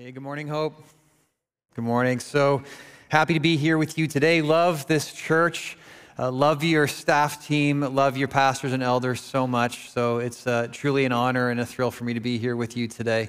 [0.00, 0.80] Hey, good morning, Hope.
[1.74, 2.20] Good morning.
[2.20, 2.62] So
[3.08, 4.42] happy to be here with you today.
[4.42, 5.76] Love this church.
[6.16, 7.80] Uh, love your staff team.
[7.80, 9.90] Love your pastors and elders so much.
[9.90, 12.76] So it's uh, truly an honor and a thrill for me to be here with
[12.76, 13.28] you today.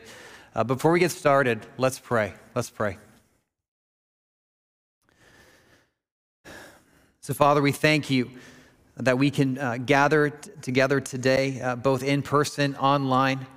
[0.54, 2.36] Uh, before we get started, let's pray.
[2.54, 3.00] Let's pray.
[7.22, 8.30] So, Father, we thank you
[8.98, 13.48] that we can uh, gather t- together today, uh, both in person, online,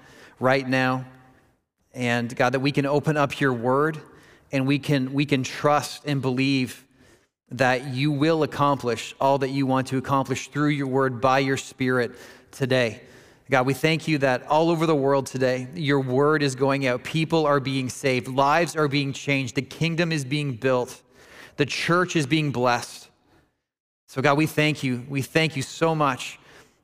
[0.40, 1.04] right now.
[1.94, 4.00] And God, that we can open up your word
[4.50, 6.86] and we can, we can trust and believe
[7.50, 11.56] that you will accomplish all that you want to accomplish through your word by your
[11.56, 12.12] spirit
[12.50, 13.02] today.
[13.50, 17.04] God, we thank you that all over the world today, your word is going out.
[17.04, 21.02] People are being saved, lives are being changed, the kingdom is being built,
[21.56, 23.10] the church is being blessed.
[24.08, 25.04] So, God, we thank you.
[25.08, 26.38] We thank you so much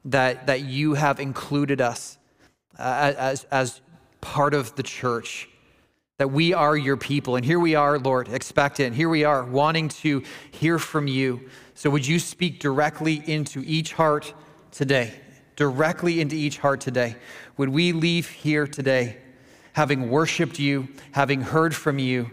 [0.05, 2.19] that, that you have included us
[2.79, 3.81] uh, as, as
[4.21, 5.49] part of the church,
[6.19, 7.37] that we are your people.
[7.37, 8.95] And here we are, Lord, expectant.
[8.97, 11.49] Here we are, wanting to hear from you.
[11.75, 14.35] So would you speak directly into each heart
[14.73, 15.15] today?
[15.55, 17.17] Directly into each heart today.
[17.57, 19.19] Would we leave here today
[19.73, 22.31] having worshiped you, having heard from you,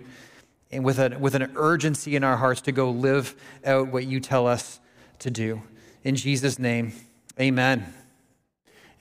[0.71, 4.19] and with, a, with an urgency in our hearts to go live out what you
[4.19, 4.79] tell us
[5.19, 5.61] to do?
[6.03, 6.93] In Jesus' name,
[7.39, 7.93] amen.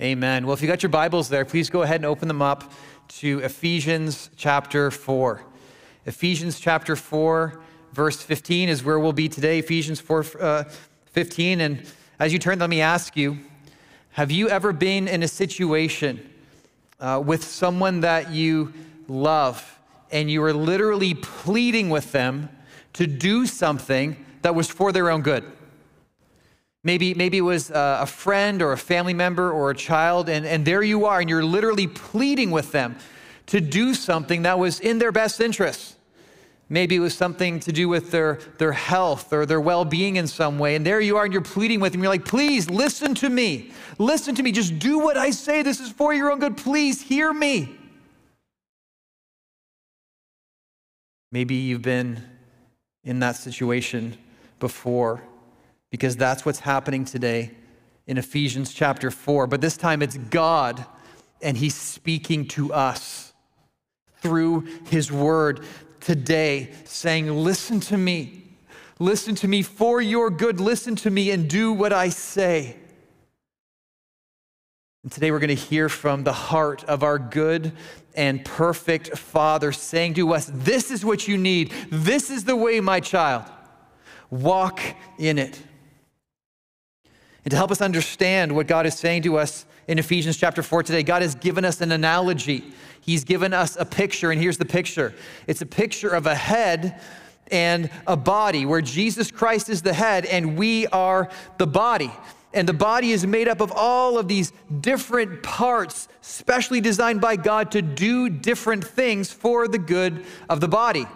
[0.00, 0.44] Amen.
[0.44, 2.72] Well, if you got your Bibles there, please go ahead and open them up
[3.20, 5.40] to Ephesians chapter 4.
[6.06, 7.60] Ephesians chapter 4,
[7.92, 9.60] verse 15 is where we'll be today.
[9.60, 10.64] Ephesians 4 uh,
[11.12, 11.60] 15.
[11.60, 11.86] And
[12.18, 13.38] as you turn, let me ask you
[14.10, 16.28] have you ever been in a situation
[16.98, 18.72] uh, with someone that you
[19.06, 19.78] love
[20.10, 22.48] and you were literally pleading with them
[22.94, 25.44] to do something that was for their own good?
[26.84, 30.44] Maybe, maybe it was uh, a friend or a family member or a child, and,
[30.44, 32.96] and there you are, and you're literally pleading with them
[33.46, 35.96] to do something that was in their best interest.
[36.68, 40.26] Maybe it was something to do with their, their health or their well being in
[40.26, 40.74] some way.
[40.74, 42.02] And there you are, and you're pleading with them.
[42.02, 43.72] You're like, please listen to me.
[43.98, 44.52] Listen to me.
[44.52, 45.62] Just do what I say.
[45.62, 46.56] This is for your own good.
[46.56, 47.76] Please hear me.
[51.32, 52.22] Maybe you've been
[53.04, 54.16] in that situation
[54.58, 55.22] before
[55.94, 57.52] because that's what's happening today
[58.08, 59.46] in Ephesians chapter 4.
[59.46, 60.84] But this time it's God,
[61.40, 63.32] and He's speaking to us
[64.16, 65.64] through His word
[66.00, 68.42] today, saying, Listen to me.
[68.98, 70.58] Listen to me for your good.
[70.58, 72.74] Listen to me and do what I say.
[75.04, 77.70] And today we're going to hear from the heart of our good
[78.16, 81.72] and perfect Father saying to us, This is what you need.
[81.88, 83.44] This is the way, my child.
[84.28, 84.80] Walk
[85.18, 85.62] in it.
[87.44, 90.82] And to help us understand what God is saying to us in Ephesians chapter 4
[90.82, 92.64] today, God has given us an analogy.
[93.02, 95.14] He's given us a picture, and here's the picture
[95.46, 97.00] it's a picture of a head
[97.50, 101.28] and a body, where Jesus Christ is the head and we are
[101.58, 102.10] the body.
[102.54, 107.36] And the body is made up of all of these different parts, specially designed by
[107.36, 111.06] God to do different things for the good of the body.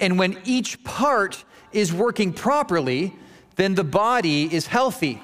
[0.00, 3.14] And when each part is working properly,
[3.56, 5.20] then the body is healthy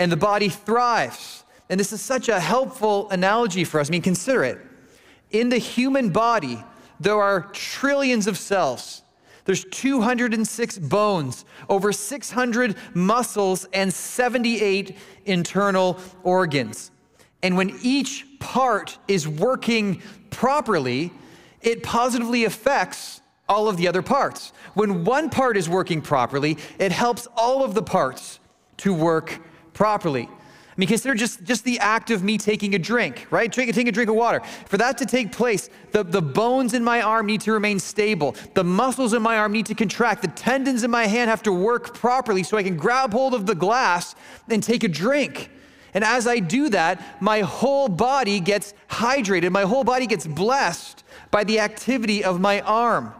[0.00, 1.44] and the body thrives.
[1.68, 3.90] And this is such a helpful analogy for us.
[3.90, 4.58] I mean, consider it.
[5.30, 6.64] In the human body,
[6.98, 9.02] there are trillions of cells.
[9.44, 14.96] There's 206 bones, over 600 muscles, and 78
[15.26, 16.90] internal organs.
[17.42, 21.12] And when each part is working properly,
[21.60, 24.52] it positively affects all of the other parts.
[24.72, 28.40] When one part is working properly, it helps all of the parts
[28.78, 29.40] to work
[29.72, 30.28] properly.
[30.70, 33.50] I mean, consider just, just the act of me taking a drink, right?
[33.50, 34.40] Drink, taking a drink of water.
[34.66, 38.36] For that to take place, the, the bones in my arm need to remain stable.
[38.54, 40.22] The muscles in my arm need to contract.
[40.22, 43.46] The tendons in my hand have to work properly so I can grab hold of
[43.46, 44.14] the glass
[44.48, 45.50] and take a drink.
[45.92, 49.50] And as I do that, my whole body gets hydrated.
[49.50, 53.12] My whole body gets blessed by the activity of my arm.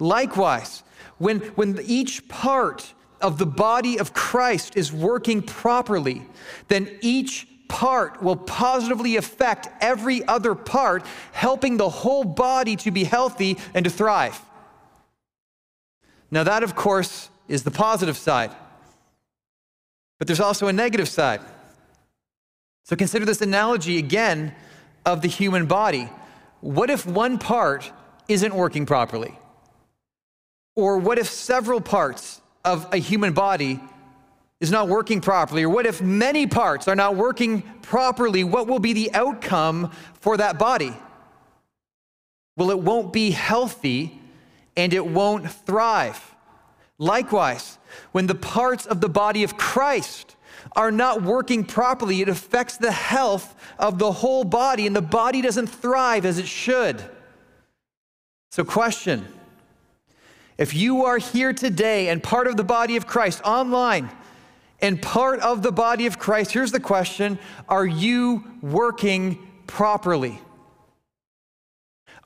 [0.00, 0.82] Likewise,
[1.18, 6.22] when, when each part of the body of Christ is working properly,
[6.68, 13.04] then each part will positively affect every other part, helping the whole body to be
[13.04, 14.40] healthy and to thrive.
[16.30, 18.50] Now, that, of course, is the positive side.
[20.18, 21.40] But there's also a negative side.
[22.84, 24.54] So consider this analogy again
[25.06, 26.08] of the human body.
[26.60, 27.90] What if one part
[28.28, 29.38] isn't working properly?
[30.76, 33.80] Or what if several parts of a human body
[34.60, 35.64] is not working properly?
[35.64, 38.44] Or what if many parts are not working properly?
[38.44, 39.90] What will be the outcome
[40.20, 40.94] for that body?
[42.60, 44.20] well, it won't be healthy
[44.76, 46.34] and it won't thrive.
[46.98, 47.78] Likewise,
[48.12, 50.36] when the parts of the body of Christ
[50.76, 55.40] are not working properly, it affects the health of the whole body, and the body
[55.40, 57.02] doesn't thrive as it should.
[58.50, 59.26] So, question
[60.60, 64.10] if you are here today and part of the body of Christ online,
[64.82, 70.38] and part of the body of Christ, here's the question Are you working properly?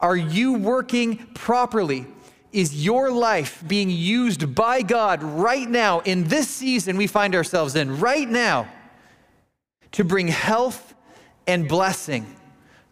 [0.00, 2.06] Are you working properly?
[2.52, 7.76] Is your life being used by God right now in this season we find ourselves
[7.76, 8.68] in, right now,
[9.92, 10.94] to bring health
[11.46, 12.26] and blessing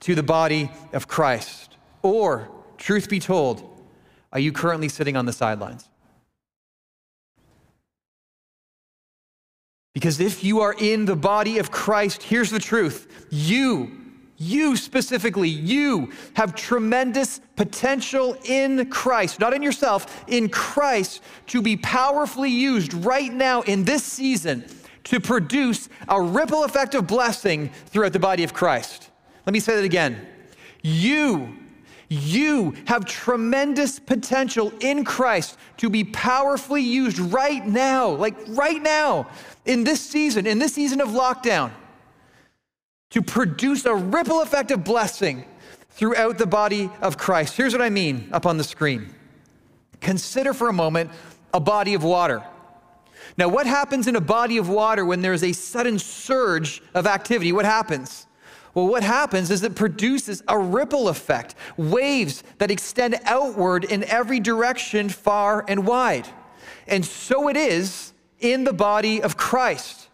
[0.00, 1.76] to the body of Christ?
[2.02, 2.48] Or,
[2.78, 3.71] truth be told,
[4.32, 5.88] are you currently sitting on the sidelines?
[9.94, 13.90] Because if you are in the body of Christ, here's the truth you,
[14.38, 21.76] you specifically, you have tremendous potential in Christ, not in yourself, in Christ, to be
[21.76, 24.64] powerfully used right now in this season
[25.04, 29.10] to produce a ripple effect of blessing throughout the body of Christ.
[29.46, 30.26] Let me say that again.
[30.82, 31.56] You
[32.12, 39.28] you have tremendous potential in Christ to be powerfully used right now, like right now,
[39.64, 41.72] in this season, in this season of lockdown,
[43.10, 45.44] to produce a ripple effect of blessing
[45.90, 47.56] throughout the body of Christ.
[47.56, 49.14] Here's what I mean up on the screen.
[50.00, 51.10] Consider for a moment
[51.54, 52.42] a body of water.
[53.38, 57.52] Now, what happens in a body of water when there's a sudden surge of activity?
[57.52, 58.26] What happens?
[58.74, 64.40] Well, what happens is it produces a ripple effect, waves that extend outward in every
[64.40, 66.26] direction, far and wide.
[66.86, 70.08] And so it is in the body of Christ.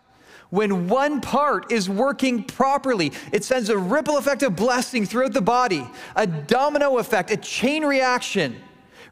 [0.51, 5.43] When one part is working properly, it sends a ripple effect of blessing throughout the
[5.43, 8.57] body, a domino effect, a chain reaction,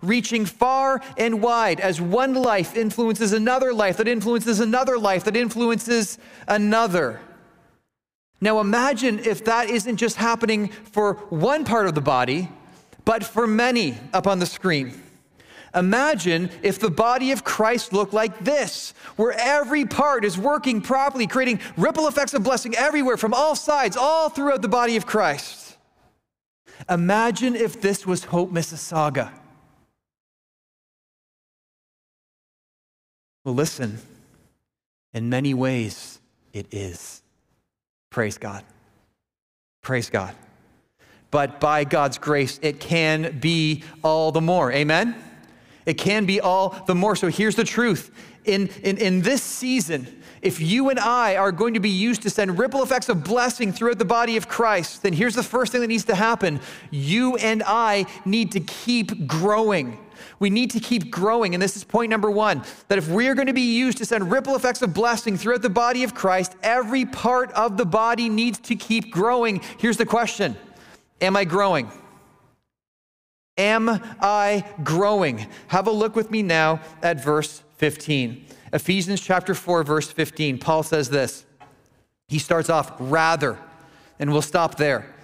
[0.03, 5.37] reaching far and wide as one life influences another life, that influences another life, that
[5.37, 6.19] influences
[6.49, 7.21] another.
[8.41, 12.49] Now imagine if that isn't just happening for one part of the body,
[13.05, 15.03] but for many up on the screen.
[15.75, 21.27] Imagine if the body of Christ looked like this, where every part is working properly,
[21.27, 25.77] creating ripple effects of blessing everywhere from all sides, all throughout the body of Christ.
[26.89, 29.33] Imagine if this was Hope Mississauga.
[33.45, 33.99] Well, listen,
[35.15, 36.21] in many ways,
[36.53, 37.23] it is.
[38.11, 38.65] Praise God.
[39.83, 40.35] Praise God.
[41.31, 44.73] But by God's grace, it can be all the more.
[44.73, 45.15] Amen?
[45.85, 47.15] It can be all the more.
[47.15, 48.11] So here's the truth.
[48.45, 50.07] In, in, in this season,
[50.43, 53.73] if you and I are going to be used to send ripple effects of blessing
[53.73, 56.61] throughout the body of Christ, then here's the first thing that needs to happen.
[56.91, 59.99] You and I need to keep growing.
[60.39, 61.55] We need to keep growing.
[61.55, 64.05] And this is point number one that if we are going to be used to
[64.05, 68.29] send ripple effects of blessing throughout the body of Christ, every part of the body
[68.29, 69.61] needs to keep growing.
[69.79, 70.57] Here's the question
[71.21, 71.91] Am I growing?
[73.59, 73.89] Am
[74.21, 75.47] I growing?
[75.69, 78.45] Have a look with me now at verse 15.
[78.73, 80.59] Ephesians chapter 4, verse 15.
[80.59, 81.47] Paul says this.
[82.29, 83.59] He starts off, rather,
[84.19, 85.16] and we'll stop there.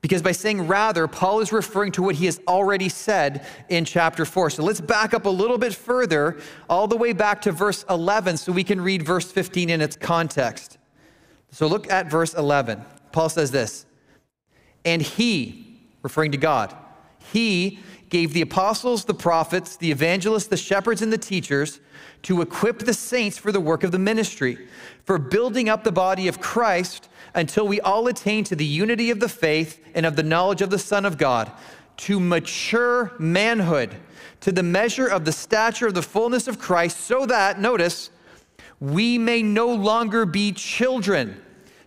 [0.00, 4.24] Because by saying rather, Paul is referring to what he has already said in chapter
[4.24, 4.50] 4.
[4.50, 6.38] So let's back up a little bit further,
[6.68, 9.96] all the way back to verse 11, so we can read verse 15 in its
[9.96, 10.78] context.
[11.50, 12.84] So look at verse 11.
[13.10, 13.86] Paul says this
[14.84, 16.76] And he, referring to God,
[17.18, 21.80] he gave the apostles, the prophets, the evangelists, the shepherds, and the teachers
[22.22, 24.68] to equip the saints for the work of the ministry,
[25.04, 29.20] for building up the body of Christ until we all attain to the unity of
[29.20, 31.50] the faith and of the knowledge of the Son of God,
[31.96, 33.94] to mature manhood,
[34.40, 38.10] to the measure of the stature of the fullness of Christ, so that, notice,
[38.80, 41.40] we may no longer be children,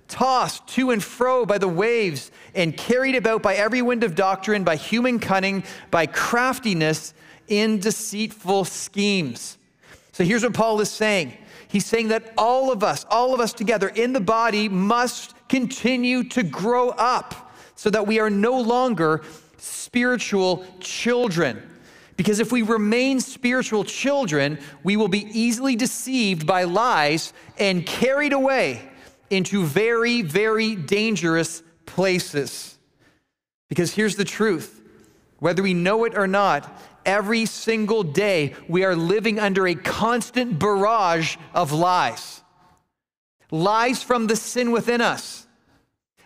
[0.07, 4.63] tossed to and fro by the waves and carried about by every wind of doctrine,
[4.63, 7.13] by human cunning, by craftiness
[7.47, 9.57] in deceitful schemes.
[10.13, 11.37] So here's what Paul is saying.
[11.69, 16.23] He's saying that all of us, all of us together in the body must continue
[16.23, 19.21] to grow up so that we are no longer
[19.57, 21.61] spiritual children.
[22.15, 28.31] Because if we remain spiritual children, we will be easily deceived by lies and carried
[28.31, 28.81] away
[29.29, 32.77] into very, very dangerous places.
[33.67, 34.81] Because here's the truth
[35.39, 40.59] whether we know it or not, every single day we are living under a constant
[40.59, 42.40] barrage of lies.
[43.51, 45.45] Lies from the sin within us,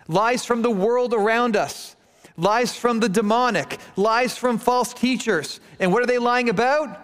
[0.07, 1.95] lies from the world around us,
[2.37, 5.59] lies from the demonic, lies from false teachers.
[5.79, 7.01] And what are they lying about?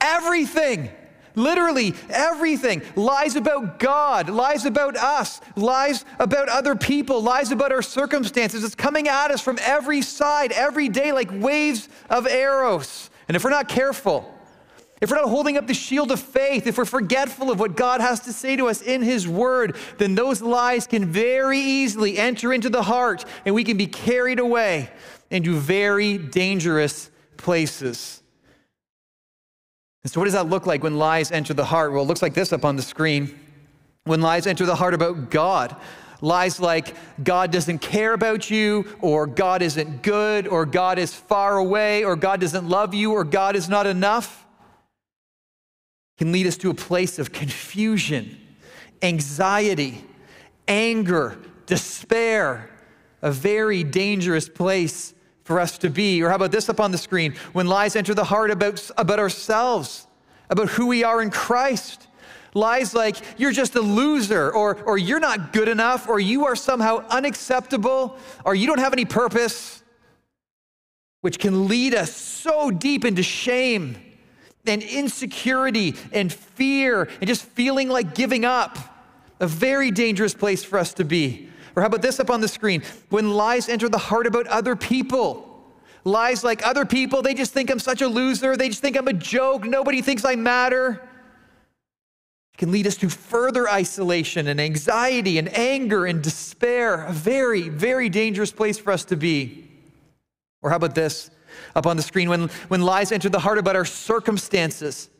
[0.00, 0.90] Everything.
[1.34, 2.82] Literally everything.
[2.96, 8.64] Lies about God, lies about us, lies about other people, lies about our circumstances.
[8.64, 13.10] It's coming at us from every side, every day, like waves of arrows.
[13.28, 14.34] And if we're not careful,
[15.00, 18.02] if we're not holding up the shield of faith, if we're forgetful of what God
[18.02, 22.52] has to say to us in His Word, then those lies can very easily enter
[22.52, 24.90] into the heart and we can be carried away
[25.30, 28.22] into very dangerous places.
[30.02, 31.92] And so, what does that look like when lies enter the heart?
[31.92, 33.38] Well, it looks like this up on the screen.
[34.04, 35.76] When lies enter the heart about God,
[36.20, 41.56] lies like God doesn't care about you, or God isn't good, or God is far
[41.56, 44.39] away, or God doesn't love you, or God is not enough
[46.20, 48.38] can lead us to a place of confusion,
[49.00, 50.04] anxiety,
[50.68, 52.68] anger, despair,
[53.22, 56.22] a very dangerous place for us to be.
[56.22, 57.36] Or how about this up on the screen?
[57.54, 60.06] When lies enter the heart about, about ourselves,
[60.50, 62.06] about who we are in Christ.
[62.52, 66.54] Lies like you're just a loser, or, or you're not good enough, or you are
[66.54, 69.82] somehow unacceptable, or you don't have any purpose,
[71.22, 73.96] which can lead us so deep into shame
[74.66, 78.78] and insecurity and fear and just feeling like giving up.
[79.40, 81.48] A very dangerous place for us to be.
[81.74, 82.82] Or how about this up on the screen?
[83.08, 85.46] When lies enter the heart about other people.
[86.04, 88.56] Lies like other people, they just think I'm such a loser.
[88.56, 89.64] They just think I'm a joke.
[89.64, 91.00] Nobody thinks I matter.
[92.54, 97.04] It can lead us to further isolation and anxiety and anger and despair.
[97.04, 99.68] A very, very dangerous place for us to be.
[100.62, 101.30] Or how about this?
[101.74, 105.10] Up on the screen when, when lies enter the heart about our circumstances.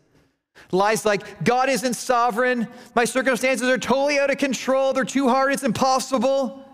[0.72, 5.52] Lies like, God isn't sovereign, my circumstances are totally out of control, they're too hard,
[5.52, 6.64] it's impossible,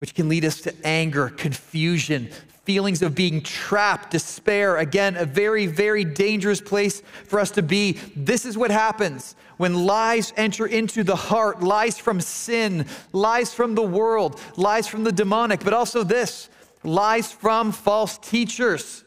[0.00, 2.30] which can lead us to anger, confusion,
[2.64, 4.76] feelings of being trapped, despair.
[4.76, 7.98] Again, a very, very dangerous place for us to be.
[8.14, 13.74] This is what happens when lies enter into the heart lies from sin, lies from
[13.74, 16.48] the world, lies from the demonic, but also this
[16.82, 19.04] lies from false teachers.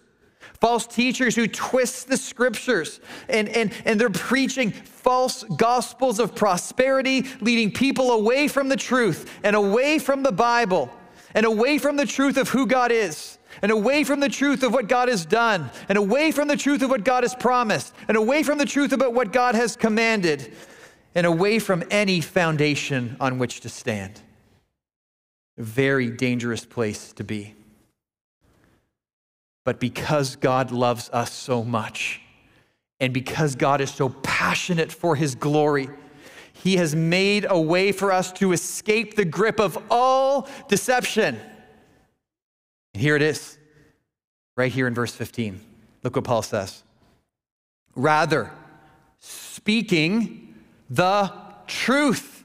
[0.60, 7.25] False teachers who twist the scriptures and, and, and they're preaching false gospels of prosperity,
[7.42, 10.89] leading people away from the truth and away from the Bible
[11.34, 14.74] and away from the truth of who God is and away from the truth of
[14.74, 18.15] what God has done and away from the truth of what God has promised and
[18.15, 20.53] away from the truth about what God has commanded
[21.15, 24.22] and away from any foundation on which to stand.
[25.58, 27.56] A very dangerous place to be.
[29.65, 32.22] But because God loves us so much,
[33.00, 35.89] and because God is so passionate for his glory,
[36.53, 41.39] he has made a way for us to escape the grip of all deception.
[42.93, 43.58] And here it is,
[44.55, 45.60] right here in verse 15.
[46.03, 46.84] Look what Paul says.
[47.96, 48.51] Rather,
[49.20, 50.55] speaking
[50.89, 51.32] the
[51.67, 52.42] truth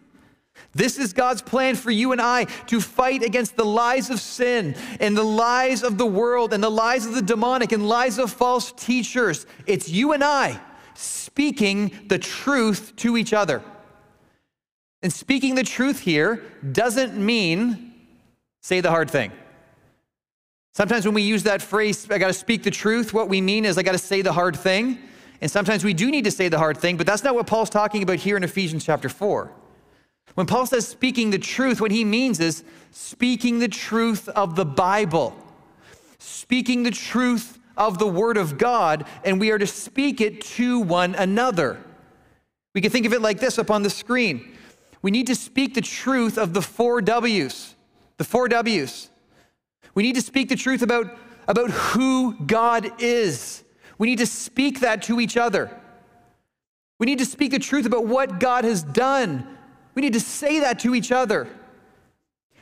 [0.79, 4.77] this is God's plan for you and I to fight against the lies of sin
[5.01, 8.33] and the lies of the world and the lies of the demonic and lies of
[8.33, 9.45] false teachers.
[9.67, 10.61] It's you and I
[10.95, 13.63] speaking the truth to each other.
[15.03, 17.93] And speaking the truth here doesn't mean
[18.61, 19.33] say the hard thing.
[20.75, 23.65] Sometimes when we use that phrase, I got to speak the truth, what we mean
[23.65, 24.99] is I got to say the hard thing.
[25.41, 27.71] And sometimes we do need to say the hard thing, but that's not what Paul's
[27.71, 29.51] talking about here in Ephesians chapter 4.
[30.39, 34.65] When Paul says speaking the truth, what he means is speaking the truth of the
[34.65, 35.37] Bible,
[36.21, 40.79] speaking the truth of the Word of God, and we are to speak it to
[40.79, 41.83] one another.
[42.73, 44.57] We can think of it like this up on the screen.
[45.03, 47.75] We need to speak the truth of the four W's.
[48.19, 49.11] The four W's.
[49.97, 51.19] We need to speak the truth about,
[51.49, 53.65] about who God is.
[53.99, 55.69] We need to speak that to each other.
[57.01, 59.58] We need to speak the truth about what God has done
[59.99, 61.49] we need to say that to each other.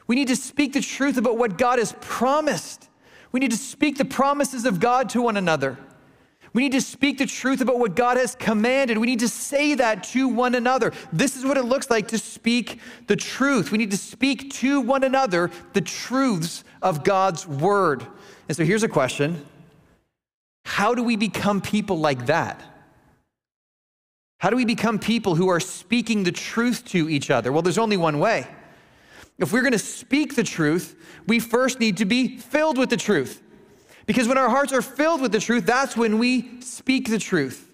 [0.07, 2.89] We need to speak the truth about what God has promised.
[3.31, 5.77] We need to speak the promises of God to one another.
[6.55, 8.97] We need to speak the truth about what God has commanded.
[8.97, 10.95] We need to say that to one another.
[11.13, 13.71] This is what it looks like to speak the truth.
[13.71, 18.07] We need to speak to one another the truths of God's word.
[18.49, 19.45] And so here's a question
[20.65, 22.76] How do we become people like that?
[24.39, 27.53] How do we become people who are speaking the truth to each other?
[27.53, 28.47] Well, there's only one way.
[29.39, 30.95] If we're going to speak the truth,
[31.27, 33.43] we first need to be filled with the truth.
[34.07, 37.73] Because when our hearts are filled with the truth, that's when we speak the truth.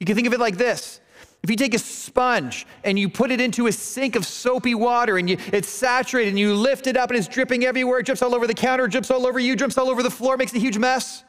[0.00, 1.00] You can think of it like this
[1.42, 5.18] If you take a sponge and you put it into a sink of soapy water
[5.18, 8.22] and you, it's saturated and you lift it up and it's dripping everywhere, it drips
[8.22, 10.58] all over the counter, drips all over you, drips all over the floor, makes a
[10.58, 11.24] huge mess.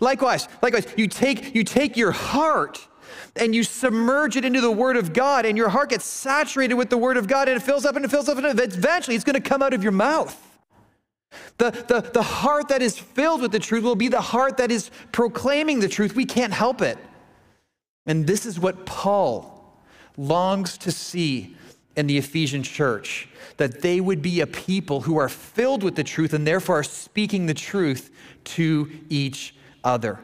[0.00, 2.86] Likewise, likewise, you take, you take your heart
[3.36, 6.90] and you submerge it into the Word of God, and your heart gets saturated with
[6.90, 9.24] the Word of God, and it fills up and it fills up, and eventually it's
[9.24, 10.40] going to come out of your mouth.
[11.58, 14.70] The, the, the heart that is filled with the truth will be the heart that
[14.70, 16.14] is proclaiming the truth.
[16.14, 16.98] We can't help it.
[18.06, 19.80] And this is what Paul
[20.16, 21.56] longs to see
[21.96, 26.04] in the Ephesian church that they would be a people who are filled with the
[26.04, 28.10] truth and therefore are speaking the truth
[28.44, 30.18] to each other.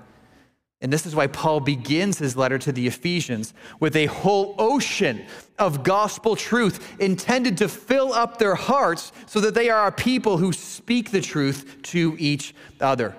[0.83, 5.27] And this is why Paul begins his letter to the Ephesians with a whole ocean
[5.59, 10.39] of gospel truth intended to fill up their hearts so that they are a people
[10.39, 13.15] who speak the truth to each other.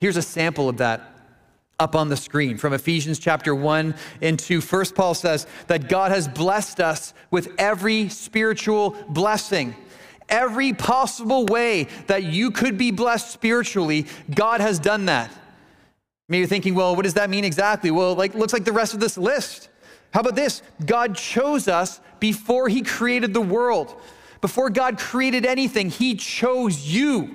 [0.00, 1.12] Here's a sample of that
[1.78, 4.60] up on the screen from Ephesians chapter 1 and 2.
[4.62, 9.74] First, Paul says that God has blessed us with every spiritual blessing.
[10.28, 15.30] Every possible way that you could be blessed spiritually, God has done that.
[16.28, 17.90] Maybe you're thinking, well, what does that mean exactly?
[17.90, 19.68] Well, like looks like the rest of this list.
[20.12, 20.62] How about this?
[20.84, 23.94] God chose us before he created the world.
[24.40, 27.34] Before God created anything, he chose you.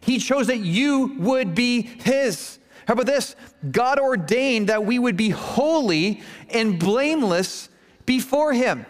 [0.00, 2.58] He chose that you would be his.
[2.86, 3.36] How about this?
[3.70, 7.68] God ordained that we would be holy and blameless
[8.06, 8.86] before him.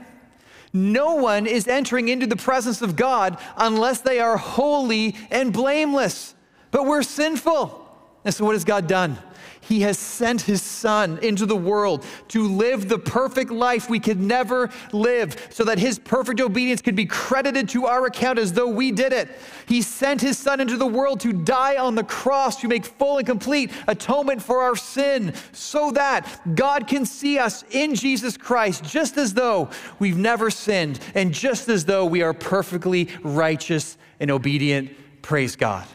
[0.72, 6.34] No one is entering into the presence of God unless they are holy and blameless.
[6.70, 7.79] But we're sinful.
[8.24, 9.18] And so, what has God done?
[9.62, 14.18] He has sent his son into the world to live the perfect life we could
[14.18, 18.66] never live so that his perfect obedience could be credited to our account as though
[18.66, 19.28] we did it.
[19.66, 23.18] He sent his son into the world to die on the cross to make full
[23.18, 28.82] and complete atonement for our sin so that God can see us in Jesus Christ
[28.82, 34.32] just as though we've never sinned and just as though we are perfectly righteous and
[34.32, 34.90] obedient.
[35.22, 35.86] Praise God.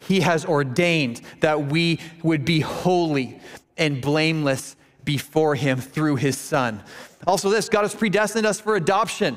[0.00, 3.40] He has ordained that we would be holy
[3.76, 6.82] and blameless before Him through His Son.
[7.26, 9.36] Also, this God has predestined us for adoption.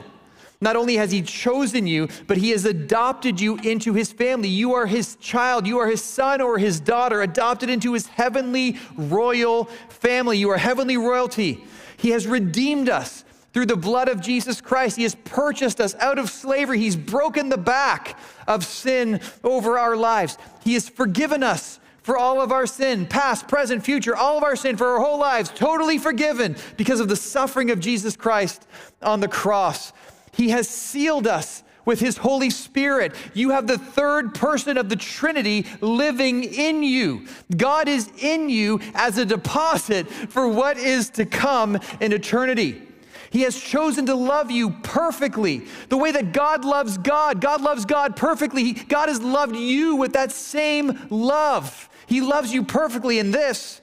[0.62, 4.50] Not only has He chosen you, but He has adopted you into His family.
[4.50, 8.78] You are His child, you are His son or His daughter, adopted into His heavenly
[8.98, 10.38] royal family.
[10.38, 11.64] You are heavenly royalty.
[11.98, 16.20] He has redeemed us through the blood of Jesus Christ, He has purchased us out
[16.20, 16.80] of slavery.
[16.80, 20.38] He's broken the back of sin over our lives.
[20.64, 24.56] He has forgiven us for all of our sin, past, present, future, all of our
[24.56, 28.68] sin for our whole lives, totally forgiven because of the suffering of Jesus Christ
[29.02, 29.94] on the cross.
[30.32, 33.14] He has sealed us with his Holy Spirit.
[33.34, 37.26] You have the third person of the Trinity living in you.
[37.56, 42.84] God is in you as a deposit for what is to come in eternity.
[43.32, 47.42] He has chosen to love you perfectly, the way that God loves God.
[47.42, 48.74] God loves God perfectly.
[48.74, 51.90] God has loved you with that same love.
[52.08, 53.82] He loves you perfectly in this.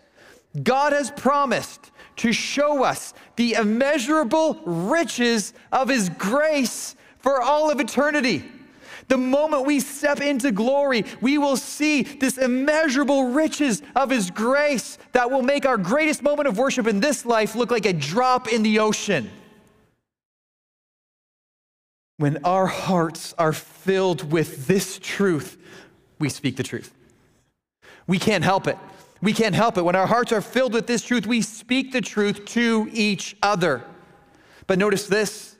[0.63, 7.79] God has promised to show us the immeasurable riches of His grace for all of
[7.79, 8.45] eternity.
[9.09, 14.99] The moment we step into glory, we will see this immeasurable riches of His grace
[15.13, 18.49] that will make our greatest moment of worship in this life look like a drop
[18.49, 19.31] in the ocean.
[22.19, 25.59] When our hearts are filled with this truth,
[26.19, 26.93] we speak the truth.
[28.07, 28.79] We can't help it.
[29.21, 29.83] We can't help it.
[29.83, 33.85] When our hearts are filled with this truth, we speak the truth to each other.
[34.67, 35.57] But notice this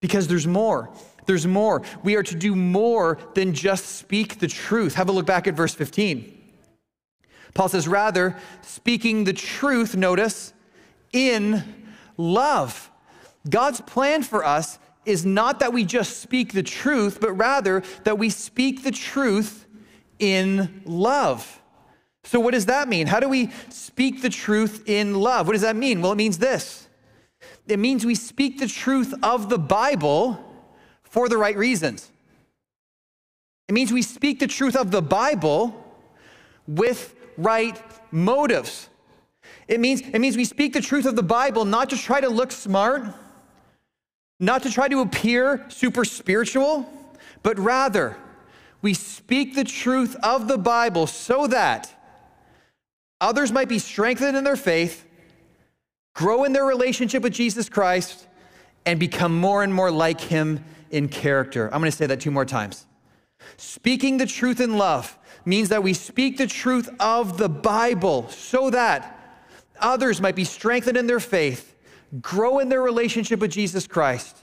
[0.00, 0.90] because there's more.
[1.26, 1.82] There's more.
[2.02, 4.94] We are to do more than just speak the truth.
[4.94, 6.32] Have a look back at verse 15.
[7.54, 10.52] Paul says, rather, speaking the truth, notice,
[11.12, 11.86] in
[12.16, 12.90] love.
[13.48, 18.18] God's plan for us is not that we just speak the truth, but rather that
[18.18, 19.66] we speak the truth
[20.18, 21.62] in love.
[22.24, 23.06] So, what does that mean?
[23.06, 25.46] How do we speak the truth in love?
[25.46, 26.02] What does that mean?
[26.02, 26.88] Well, it means this
[27.66, 30.42] it means we speak the truth of the Bible
[31.10, 32.10] for the right reasons.
[33.68, 35.84] It means we speak the truth of the Bible
[36.66, 37.80] with right
[38.12, 38.88] motives.
[39.68, 42.28] It means, it means we speak the truth of the Bible not to try to
[42.28, 43.04] look smart,
[44.38, 46.88] not to try to appear super spiritual,
[47.42, 48.16] but rather
[48.82, 51.92] we speak the truth of the Bible so that
[53.20, 55.04] others might be strengthened in their faith,
[56.14, 58.26] grow in their relationship with Jesus Christ,
[58.84, 61.66] and become more and more like him in character.
[61.72, 62.86] I'm going to say that two more times.
[63.56, 68.70] Speaking the truth in love means that we speak the truth of the Bible so
[68.70, 69.12] that
[69.80, 71.76] others might be strengthened in their faith,
[72.20, 74.36] grow in their relationship with Jesus Christ,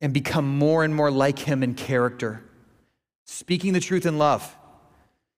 [0.00, 2.42] and become more and more like him in character.
[3.24, 4.56] Speaking the truth in love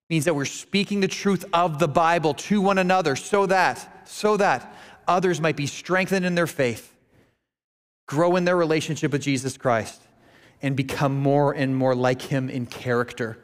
[0.09, 4.37] means that we're speaking the truth of the Bible to one another so that, so
[4.37, 4.75] that
[5.07, 6.94] others might be strengthened in their faith,
[8.07, 10.03] grow in their relationship with Jesus Christ,
[10.63, 13.39] and become more and more like him in character.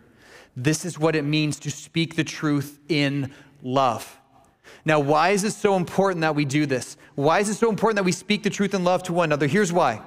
[0.56, 4.18] This is what it means to speak the truth in love.
[4.84, 6.96] Now, why is it so important that we do this?
[7.14, 9.46] Why is it so important that we speak the truth in love to one another?
[9.46, 10.02] Here's why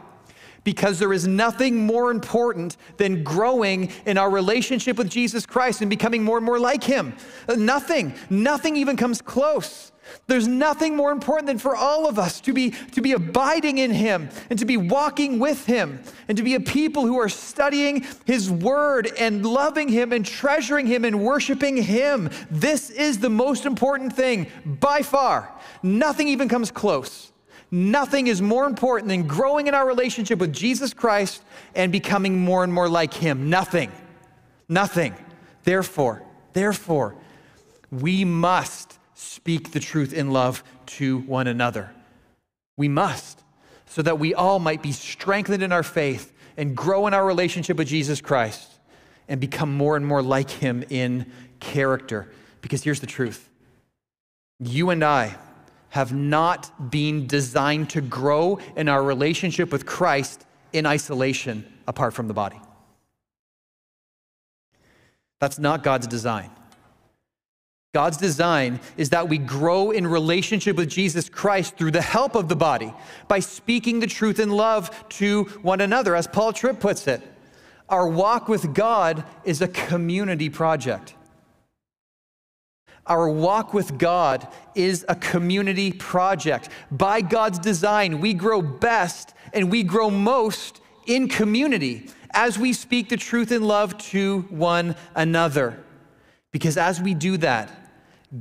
[0.63, 5.89] because there is nothing more important than growing in our relationship with Jesus Christ and
[5.89, 7.15] becoming more and more like Him.
[7.47, 9.91] Uh, nothing, nothing even comes close.
[10.27, 13.91] There's nothing more important than for all of us to be, to be abiding in
[13.91, 18.05] Him and to be walking with Him and to be a people who are studying
[18.25, 22.29] His Word and loving Him and treasuring Him and worshiping Him.
[22.49, 25.51] This is the most important thing by far.
[25.81, 27.32] Nothing even comes close.
[27.73, 31.41] Nothing is more important than growing in our relationship with Jesus Christ
[31.73, 33.49] and becoming more and more like Him.
[33.49, 33.91] Nothing.
[34.69, 35.15] Nothing.
[35.63, 36.21] Therefore,
[36.53, 37.15] therefore,
[37.89, 41.89] we must speak the truth in love to one another.
[42.77, 43.41] We must,
[43.87, 47.77] so that we all might be strengthened in our faith and grow in our relationship
[47.77, 48.69] with Jesus Christ
[49.27, 51.25] and become more and more like Him in
[51.59, 52.31] character.
[52.61, 53.49] Because here's the truth
[54.59, 55.35] you and I,
[55.93, 62.27] have not been designed to grow in our relationship with Christ in isolation apart from
[62.27, 62.59] the body.
[65.39, 66.49] That's not God's design.
[67.93, 72.49] God's design is that we grow in relationship with Jesus Christ through the help of
[72.49, 72.91] the body
[73.27, 76.15] by speaking the truth in love to one another.
[76.15, 77.21] As Paul Tripp puts it,
[77.87, 81.13] our walk with God is a community project.
[83.05, 86.69] Our walk with God is a community project.
[86.89, 93.09] By God's design, we grow best and we grow most in community as we speak
[93.09, 95.83] the truth in love to one another.
[96.51, 97.69] Because as we do that,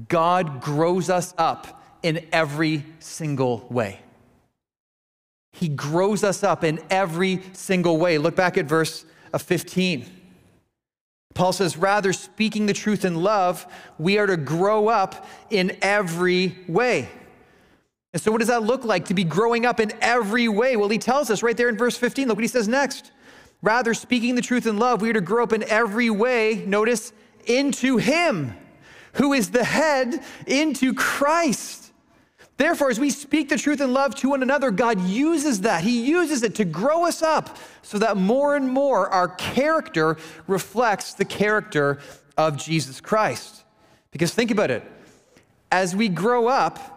[0.08, 4.00] God grows us up in every single way.
[5.52, 8.16] He grows us up in every single way.
[8.18, 9.04] Look back at verse
[9.36, 10.21] 15.
[11.34, 13.66] Paul says, rather, speaking the truth in love,
[13.98, 17.08] we are to grow up in every way.
[18.12, 20.76] And so, what does that look like to be growing up in every way?
[20.76, 22.28] Well, he tells us right there in verse 15.
[22.28, 23.12] Look what he says next.
[23.62, 27.12] Rather, speaking the truth in love, we are to grow up in every way, notice,
[27.46, 28.54] into him
[29.14, 31.81] who is the head, into Christ.
[32.56, 35.82] Therefore, as we speak the truth in love to one another, God uses that.
[35.82, 41.14] He uses it to grow us up so that more and more our character reflects
[41.14, 41.98] the character
[42.36, 43.64] of Jesus Christ.
[44.10, 44.84] Because think about it
[45.72, 46.90] as we grow up,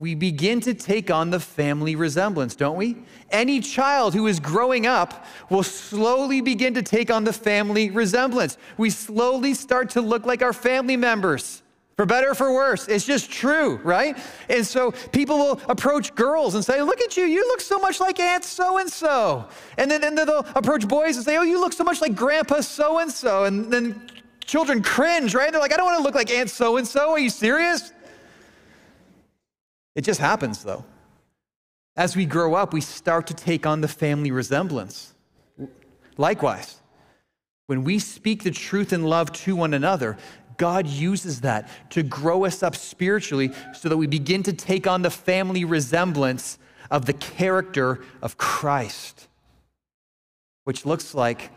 [0.00, 2.96] we begin to take on the family resemblance, don't we?
[3.30, 8.56] Any child who is growing up will slowly begin to take on the family resemblance.
[8.78, 11.61] We slowly start to look like our family members.
[12.02, 14.18] For better or for worse, it's just true, right?
[14.48, 18.00] And so people will approach girls and say, Look at you, you look so much
[18.00, 19.48] like Aunt so and so.
[19.78, 22.16] And then, and then they'll approach boys and say, Oh, you look so much like
[22.16, 23.44] Grandpa so and so.
[23.44, 24.10] And then
[24.44, 25.52] children cringe, right?
[25.52, 27.12] They're like, I don't want to look like Aunt so and so.
[27.12, 27.92] Are you serious?
[29.94, 30.84] It just happens, though.
[31.96, 35.14] As we grow up, we start to take on the family resemblance.
[36.16, 36.80] Likewise,
[37.66, 40.18] when we speak the truth in love to one another,
[40.62, 45.02] God uses that to grow us up spiritually so that we begin to take on
[45.02, 46.56] the family resemblance
[46.88, 49.26] of the character of Christ,
[50.62, 51.50] which looks like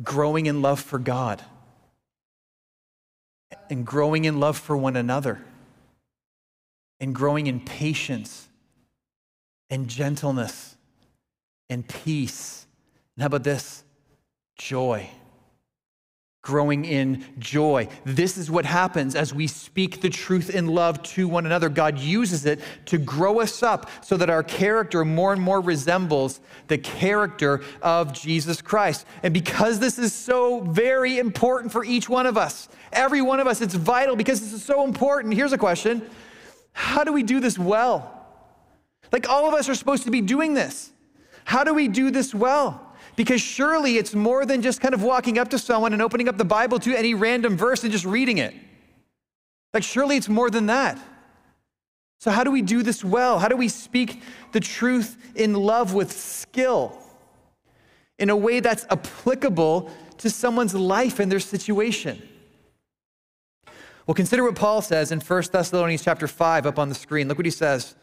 [0.00, 1.42] growing in love for God
[3.68, 5.44] and growing in love for one another
[7.00, 8.46] and growing in patience
[9.70, 10.76] and gentleness
[11.68, 12.64] and peace.
[13.16, 13.82] And how about this?
[14.56, 15.10] Joy
[16.42, 17.86] growing in joy.
[18.04, 21.68] This is what happens as we speak the truth in love to one another.
[21.68, 26.40] God uses it to grow us up so that our character more and more resembles
[26.68, 29.04] the character of Jesus Christ.
[29.22, 33.46] And because this is so very important for each one of us, every one of
[33.46, 35.34] us, it's vital because this is so important.
[35.34, 36.08] Here's a question
[36.72, 38.16] How do we do this well?
[39.12, 40.90] Like all of us are supposed to be doing this.
[41.44, 42.89] How do we do this well?
[43.20, 46.38] Because surely it's more than just kind of walking up to someone and opening up
[46.38, 48.54] the Bible to any random verse and just reading it.
[49.74, 50.98] Like, surely it's more than that.
[52.18, 53.38] So, how do we do this well?
[53.38, 56.98] How do we speak the truth in love with skill
[58.18, 62.26] in a way that's applicable to someone's life and their situation?
[64.06, 67.28] Well, consider what Paul says in 1 Thessalonians chapter 5 up on the screen.
[67.28, 67.94] Look what he says.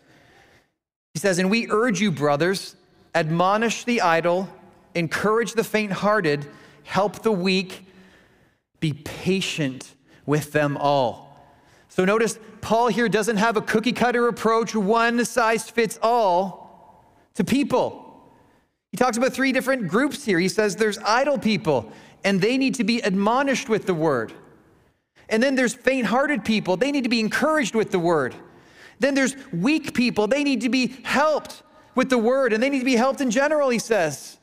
[1.15, 2.75] He says, And we urge you, brothers,
[3.15, 4.47] admonish the idle,
[4.97, 6.47] encourage the faint hearted,
[6.83, 7.86] help the weak,
[8.79, 9.93] be patient
[10.25, 11.27] with them all.
[11.89, 17.43] So notice, Paul here doesn't have a cookie cutter approach, one size fits all to
[17.43, 18.03] people.
[18.91, 20.39] He talks about three different groups here.
[20.39, 21.91] He says there's idle people,
[22.23, 24.33] and they need to be admonished with the word.
[25.29, 28.33] And then there's faint hearted people, they need to be encouraged with the word.
[28.99, 31.63] Then there's weak people, they need to be helped
[31.95, 34.37] with the word, and they need to be helped in general, he says.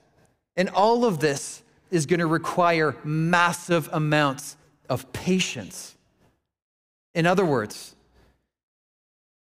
[0.57, 4.57] And all of this is going to require massive amounts
[4.89, 5.97] of patience.
[7.15, 7.95] In other words,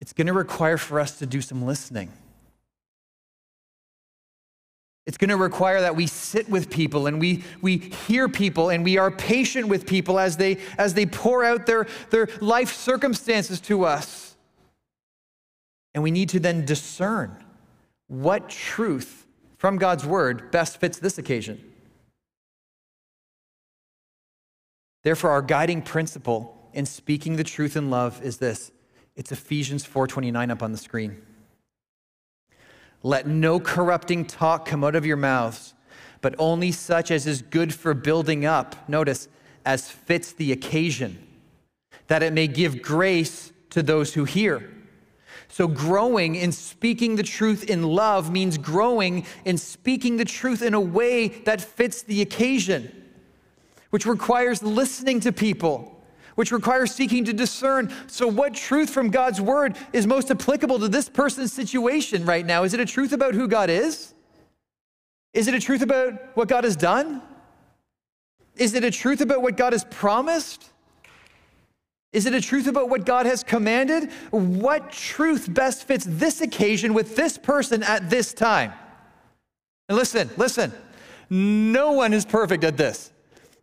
[0.00, 2.12] it's going to require for us to do some listening.
[5.06, 8.84] It's going to require that we sit with people and we, we hear people and
[8.84, 13.58] we are patient with people as they, as they pour out their, their life circumstances
[13.62, 14.36] to us.
[15.94, 17.34] And we need to then discern
[18.06, 19.26] what truth
[19.58, 21.60] from God's word best fits this occasion.
[25.02, 28.72] Therefore, our guiding principle in speaking the truth in love is this.
[29.16, 31.20] It's Ephesians 4:29 up on the screen.
[33.02, 35.74] Let no corrupting talk come out of your mouths,
[36.20, 38.88] but only such as is good for building up.
[38.88, 39.28] Notice,
[39.64, 41.24] as fits the occasion,
[42.08, 44.72] that it may give grace to those who hear.
[45.48, 50.74] So, growing in speaking the truth in love means growing in speaking the truth in
[50.74, 52.90] a way that fits the occasion,
[53.90, 55.94] which requires listening to people
[56.38, 57.92] which requires seeking to discern.
[58.06, 62.62] So, what truth from God's word is most applicable to this person's situation right now?
[62.62, 64.14] Is it a truth about who God is?
[65.34, 67.22] Is it a truth about what God has done?
[68.54, 70.70] Is it a truth about what God has promised?
[72.12, 74.10] Is it a truth about what God has commanded?
[74.30, 78.72] What truth best fits this occasion with this person at this time?
[79.88, 80.72] And listen, listen,
[81.30, 83.12] no one is perfect at this.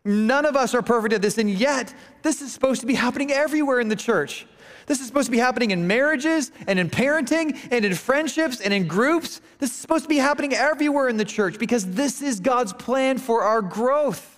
[0.04, 3.32] None of us are perfect at this, and yet this is supposed to be happening
[3.32, 4.46] everywhere in the church.
[4.86, 8.72] This is supposed to be happening in marriages and in parenting and in friendships and
[8.72, 9.40] in groups.
[9.58, 13.18] This is supposed to be happening everywhere in the church because this is God's plan
[13.18, 14.35] for our growth.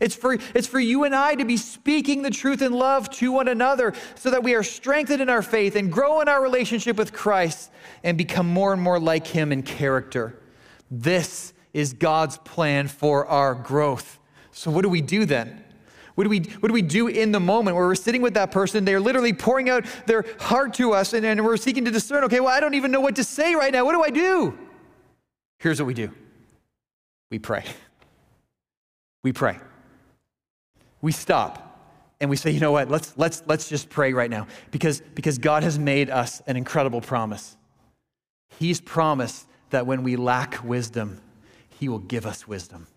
[0.00, 3.32] It's for, it's for you and I to be speaking the truth in love to
[3.32, 6.96] one another so that we are strengthened in our faith and grow in our relationship
[6.96, 7.70] with Christ
[8.02, 10.38] and become more and more like Him in character.
[10.90, 14.18] This is God's plan for our growth.
[14.52, 15.64] So, what do we do then?
[16.14, 18.50] What do, we, what do we do in the moment where we're sitting with that
[18.50, 18.84] person?
[18.84, 22.40] They're literally pouring out their heart to us, and, and we're seeking to discern okay,
[22.40, 23.84] well, I don't even know what to say right now.
[23.84, 24.58] What do I do?
[25.60, 26.10] Here's what we do
[27.30, 27.64] we pray.
[29.22, 29.58] We pray.
[31.00, 31.64] We stop
[32.20, 35.38] and we say, you know what, let's, let's, let's just pray right now because, because
[35.38, 37.56] God has made us an incredible promise.
[38.58, 41.20] He's promised that when we lack wisdom,
[41.78, 42.88] He will give us wisdom.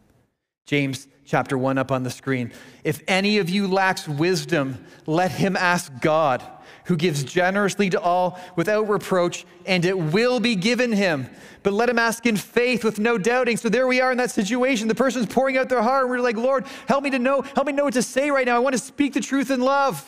[0.66, 2.52] James chapter 1 up on the screen.
[2.84, 6.44] If any of you lacks wisdom, let him ask God,
[6.92, 11.26] who gives generously to all without reproach, and it will be given him.
[11.64, 13.56] But let him ask in faith with no doubting.
[13.56, 14.90] So there we are in that situation.
[14.90, 17.66] The person's pouring out their heart, and we're like, Lord, help me to know, help
[17.66, 18.58] me know what to say right now.
[18.58, 20.06] I want to speak the truth in love.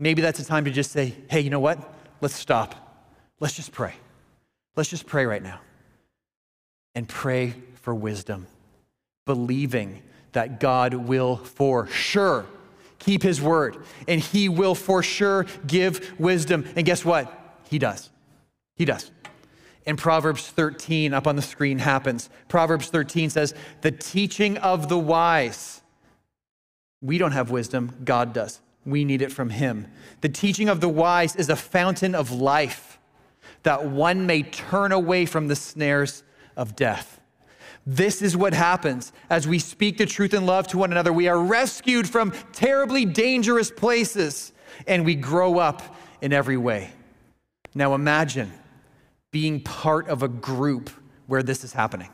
[0.00, 1.78] Maybe that's a time to just say, hey, you know what?
[2.22, 2.74] Let's stop.
[3.38, 3.92] Let's just pray.
[4.76, 5.60] Let's just pray right now.
[6.94, 8.46] And pray for wisdom
[9.26, 12.46] believing that God will for sure
[12.98, 13.76] keep his word
[14.08, 16.64] and he will for sure give wisdom.
[16.76, 17.32] And guess what?
[17.68, 18.10] He does.
[18.76, 19.10] He does.
[19.86, 22.28] And Proverbs 13 up on the screen happens.
[22.48, 25.80] Proverbs 13 says, The teaching of the wise.
[27.00, 28.60] We don't have wisdom, God does.
[28.84, 29.86] We need it from him.
[30.22, 32.98] The teaching of the wise is a fountain of life
[33.62, 36.22] that one may turn away from the snares
[36.56, 37.15] of death.
[37.86, 41.12] This is what happens as we speak the truth in love to one another.
[41.12, 44.52] We are rescued from terribly dangerous places
[44.88, 46.90] and we grow up in every way.
[47.74, 48.52] Now imagine
[49.30, 50.90] being part of a group
[51.28, 52.08] where this is happening.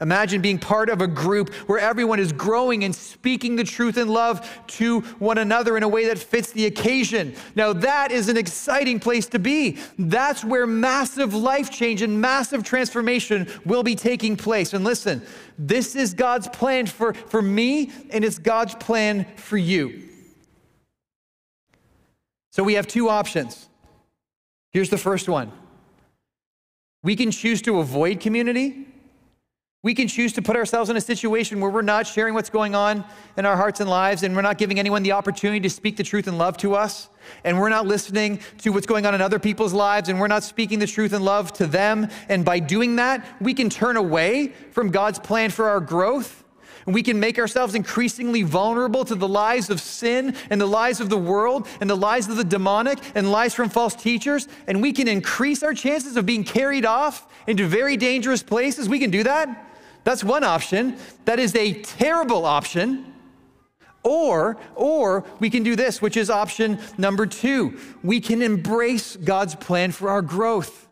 [0.00, 4.08] Imagine being part of a group where everyone is growing and speaking the truth in
[4.08, 7.34] love to one another in a way that fits the occasion.
[7.54, 9.78] Now, that is an exciting place to be.
[9.98, 14.74] That's where massive life change and massive transformation will be taking place.
[14.74, 15.22] And listen,
[15.58, 20.02] this is God's plan for, for me, and it's God's plan for you.
[22.52, 23.68] So we have two options.
[24.72, 25.52] Here's the first one
[27.02, 28.86] we can choose to avoid community
[29.86, 32.74] We can choose to put ourselves in a situation where we're not sharing what's going
[32.74, 33.04] on
[33.36, 36.02] in our hearts and lives, and we're not giving anyone the opportunity to speak the
[36.02, 37.08] truth and love to us,
[37.44, 40.42] and we're not listening to what's going on in other people's lives, and we're not
[40.42, 42.08] speaking the truth and love to them.
[42.28, 46.42] And by doing that, we can turn away from God's plan for our growth.
[46.84, 51.00] And we can make ourselves increasingly vulnerable to the lies of sin and the lies
[51.00, 54.48] of the world and the lies of the demonic and lies from false teachers.
[54.66, 58.88] And we can increase our chances of being carried off into very dangerous places.
[58.88, 59.65] We can do that.
[60.06, 60.98] That's one option.
[61.24, 63.12] That is a terrible option.
[64.04, 67.76] Or, or we can do this, which is option number two.
[68.04, 70.86] We can embrace God's plan for our growth.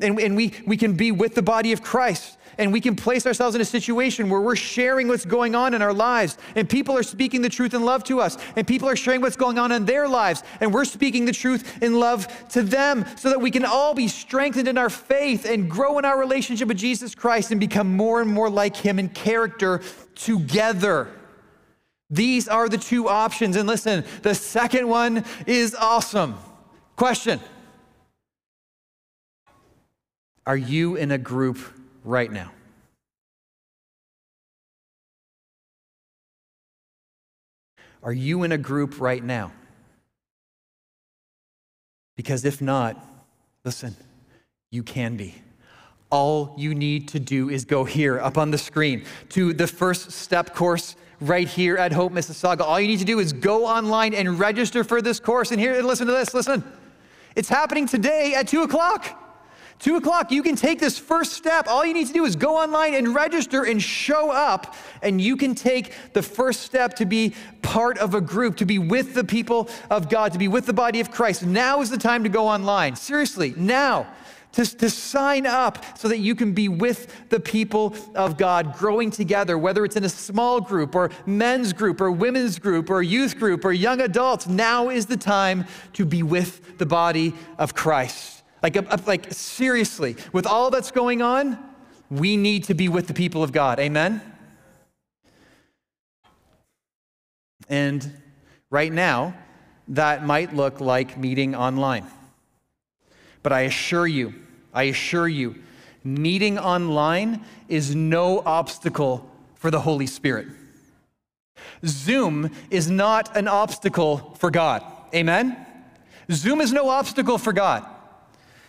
[0.00, 3.24] And, and we, we can be with the body of Christ and we can place
[3.24, 6.96] ourselves in a situation where we're sharing what's going on in our lives, and people
[6.96, 9.70] are speaking the truth in love to us, and people are sharing what's going on
[9.70, 13.50] in their lives, and we're speaking the truth in love to them so that we
[13.50, 17.52] can all be strengthened in our faith and grow in our relationship with Jesus Christ
[17.52, 19.80] and become more and more like Him in character
[20.16, 21.08] together.
[22.10, 23.54] These are the two options.
[23.54, 26.36] And listen, the second one is awesome.
[26.96, 27.38] Question
[30.46, 31.58] Are you in a group
[32.08, 32.50] right now.
[38.02, 39.52] Are you in a group right now?
[42.16, 43.04] Because if not,
[43.64, 43.94] listen,
[44.70, 45.34] you can be.
[46.10, 50.10] All you need to do is go here up on the screen to the first
[50.10, 52.62] step course right here at Hope Mississauga.
[52.62, 55.50] All you need to do is go online and register for this course.
[55.50, 56.64] And here, listen to this, listen.
[57.36, 59.27] It's happening today at 2 o'clock.
[59.78, 61.68] Two o'clock, you can take this first step.
[61.68, 65.36] All you need to do is go online and register and show up, and you
[65.36, 69.22] can take the first step to be part of a group, to be with the
[69.22, 71.46] people of God, to be with the body of Christ.
[71.46, 72.96] Now is the time to go online.
[72.96, 74.08] Seriously, now.
[74.52, 79.10] To, to sign up so that you can be with the people of God, growing
[79.10, 83.38] together, whether it's in a small group or men's group or women's group or youth
[83.38, 84.46] group or young adults.
[84.46, 88.37] Now is the time to be with the body of Christ.
[88.62, 91.58] Like, like seriously, with all that's going on,
[92.10, 93.78] we need to be with the people of God.
[93.78, 94.20] Amen?
[97.68, 98.10] And
[98.70, 99.34] right now,
[99.88, 102.06] that might look like meeting online.
[103.42, 104.34] But I assure you,
[104.72, 105.56] I assure you,
[106.04, 110.48] meeting online is no obstacle for the Holy Spirit.
[111.84, 114.82] Zoom is not an obstacle for God.
[115.14, 115.56] Amen?
[116.30, 117.86] Zoom is no obstacle for God.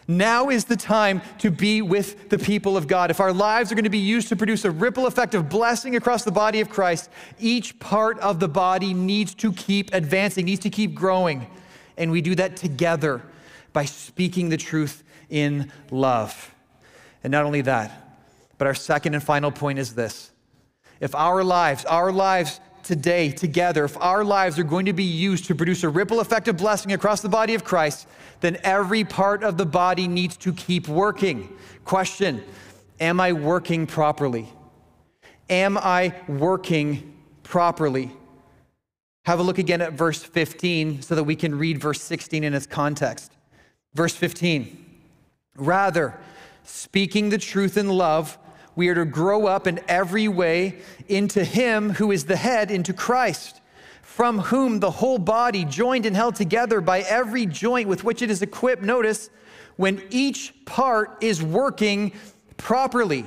[0.10, 3.12] Now is the time to be with the people of God.
[3.12, 5.96] If our lives are going to be used to produce a ripple effect of blessing
[5.96, 10.62] across the body of Christ, each part of the body needs to keep advancing, needs
[10.62, 11.46] to keep growing.
[11.96, 13.22] And we do that together
[13.72, 16.56] by speaking the truth in love.
[17.24, 18.18] And not only that,
[18.58, 20.32] but our second and final point is this.
[21.00, 25.46] If our lives, our lives today together, if our lives are going to be used
[25.46, 28.08] to produce a ripple effect of blessing across the body of Christ,
[28.40, 31.56] then every part of the body needs to keep working.
[31.86, 32.44] Question
[33.00, 34.52] Am I working properly?
[35.52, 38.12] Am I working properly?
[39.26, 42.56] Have a look again at verse 15 so that we can read verse 16 in
[42.56, 43.32] its context.
[43.94, 44.84] Verse 15
[45.58, 46.18] Rather,
[46.64, 48.40] speaking the truth in love,
[48.76, 52.94] we are to grow up in every way into Him who is the head, into
[52.94, 53.62] Christ
[54.20, 58.30] from whom the whole body, joined and held together by every joint with which it
[58.30, 59.30] is equipped, notice,
[59.78, 62.12] when each part is working
[62.58, 63.24] properly.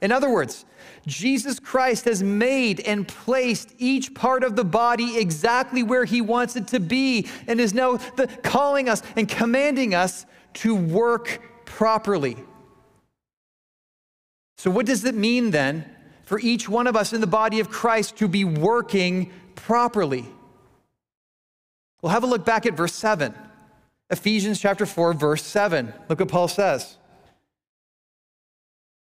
[0.00, 0.64] In other words,
[1.06, 6.56] Jesus Christ has made and placed each part of the body exactly where he wants
[6.56, 10.24] it to be and is now the, calling us and commanding us
[10.54, 12.38] to work properly.
[14.60, 15.86] So, what does it mean then
[16.30, 20.26] for each one of us in the body of Christ to be working properly.
[22.02, 23.34] We'll have a look back at verse 7.
[24.10, 25.94] Ephesians chapter 4, verse 7.
[26.10, 26.98] Look what Paul says.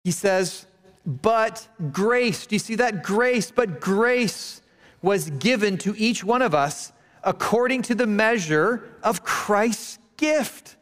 [0.05, 0.65] He says,
[1.05, 3.03] But grace, do you see that?
[3.03, 4.61] Grace, but grace
[5.01, 10.77] was given to each one of us according to the measure of Christ's gift.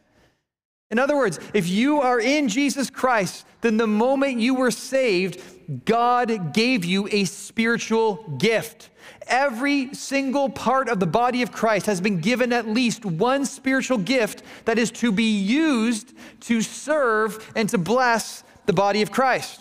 [0.90, 5.42] In other words, if you are in Jesus Christ, then the moment you were saved,
[5.84, 8.88] God gave you a spiritual gift.
[9.26, 13.98] Every single part of the body of Christ has been given at least one spiritual
[13.98, 19.60] gift that is to be used to serve and to bless the body of Christ.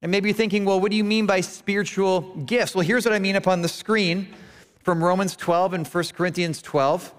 [0.00, 2.74] And maybe you're thinking, well, what do you mean by spiritual gifts?
[2.74, 4.28] Well, here's what I mean up on the screen
[4.82, 7.12] from Romans 12 and 1 Corinthians 12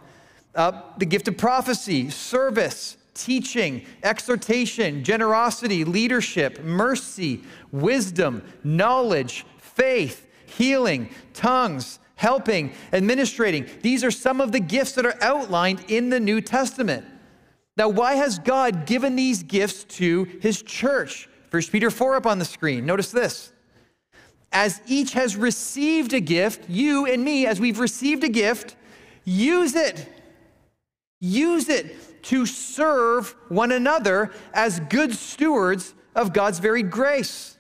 [0.58, 11.10] uh, the gift of prophecy, service, teaching, exhortation, generosity, leadership, mercy, wisdom, knowledge, faith, healing,
[11.34, 13.68] tongues, helping, administrating.
[13.82, 17.06] These are some of the gifts that are outlined in the New Testament.
[17.78, 21.30] Now, why has God given these gifts to his church?
[21.52, 22.86] 1 Peter 4 up on the screen.
[22.86, 23.54] Notice this.
[24.52, 28.76] As each has received a gift, you and me, as we've received a gift,
[29.24, 30.17] use it.
[31.20, 37.58] Use it to serve one another as good stewards of God's very grace.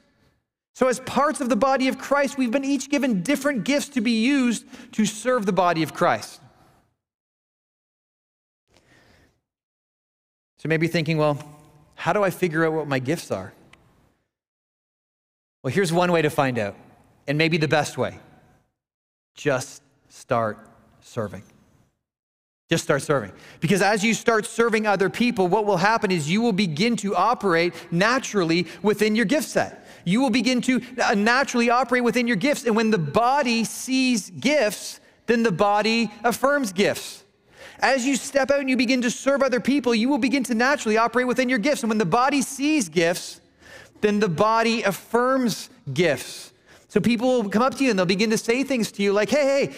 [0.74, 4.02] So, as parts of the body of Christ, we've been each given different gifts to
[4.02, 6.40] be used to serve the body of Christ.
[10.60, 11.40] So, maybe thinking, well,
[11.96, 13.54] how do I figure out what my gifts are?
[15.64, 16.76] Well, here's one way to find out,
[17.28, 18.20] and maybe the best way
[19.34, 20.60] just start
[21.02, 21.44] serving.
[22.70, 23.32] Just start serving.
[23.62, 27.16] Because as you start serving other people, what will happen is you will begin to
[27.16, 29.88] operate naturally within your gift set.
[30.04, 32.66] You will begin to uh, naturally operate within your gifts.
[32.66, 37.24] And when the body sees gifts, then the body affirms gifts.
[37.80, 40.56] As you step out and you begin to serve other people, you will begin to
[40.56, 41.84] naturally operate within your gifts.
[41.84, 43.40] And when the body sees gifts,
[44.02, 46.52] then the body affirms gifts.
[46.90, 49.14] So people will come up to you and they'll begin to say things to you
[49.14, 49.76] like, hey, hey,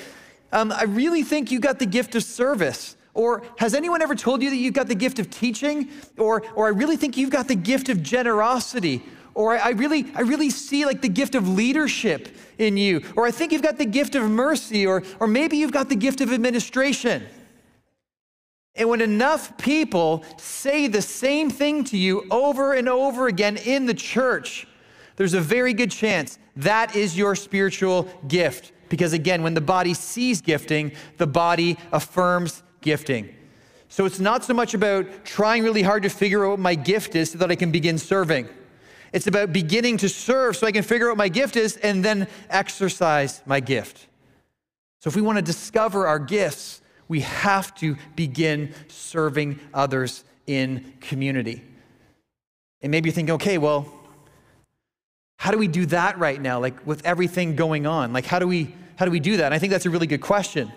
[0.51, 2.95] um, I really think you got the gift of service.
[3.13, 5.89] Or has anyone ever told you that you've got the gift of teaching?
[6.17, 9.03] Or, or I really think you've got the gift of generosity.
[9.33, 13.01] Or I, I really, I really see like the gift of leadership in you.
[13.15, 14.85] Or I think you've got the gift of mercy.
[14.85, 17.25] Or, or maybe you've got the gift of administration.
[18.75, 23.85] And when enough people say the same thing to you over and over again in
[23.85, 24.67] the church,
[25.17, 28.71] there's a very good chance that is your spiritual gift.
[28.89, 33.33] Because again, when the body sees gifting, the body affirms gifting.
[33.87, 37.15] So it's not so much about trying really hard to figure out what my gift
[37.15, 38.47] is so that I can begin serving.
[39.11, 42.05] It's about beginning to serve so I can figure out what my gift is and
[42.05, 44.07] then exercise my gift.
[44.99, 50.93] So if we want to discover our gifts, we have to begin serving others in
[51.01, 51.63] community.
[52.81, 53.91] And maybe you're thinking, okay, well,
[55.39, 56.59] how do we do that right now?
[56.59, 58.11] Like with everything going on?
[58.11, 59.45] Like how do we how do we do that?
[59.45, 60.69] And I think that's a really good question.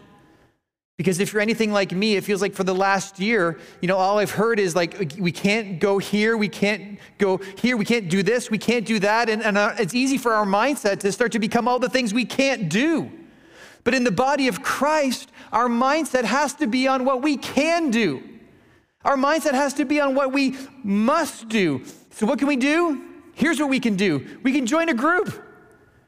[0.97, 3.97] Because if you're anything like me, it feels like for the last year, you know,
[3.97, 8.09] all I've heard is like, we can't go here, we can't go here, we can't
[8.09, 9.29] do this, we can't do that.
[9.29, 12.15] And, and uh, it's easy for our mindset to start to become all the things
[12.15, 13.11] we can't do.
[13.83, 17.91] But in the body of Christ, our mindset has to be on what we can
[17.91, 18.23] do.
[19.05, 21.83] Our mindset has to be on what we must do.
[22.11, 23.12] So, what can we do?
[23.43, 25.49] Here's what we can do we can join a group.